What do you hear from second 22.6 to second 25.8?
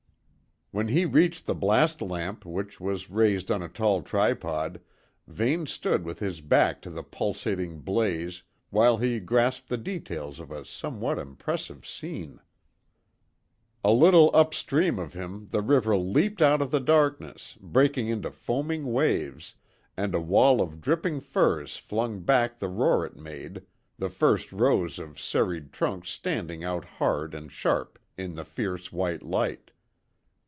roar it made, the first rows of serried